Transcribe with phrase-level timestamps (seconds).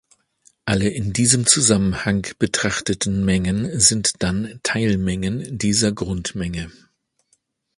[0.65, 6.71] Alle in diesem Zusammenhang betrachteten Mengen sind dann Teilmengen dieser Grundmenge.